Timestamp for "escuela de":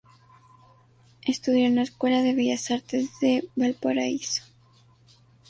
1.83-2.33